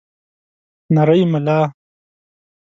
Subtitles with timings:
[0.93, 1.59] نرۍ ملا